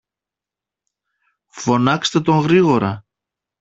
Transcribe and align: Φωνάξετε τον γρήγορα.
Φωνάξετε 1.47 2.21
τον 2.21 2.39
γρήγορα. 2.41 3.05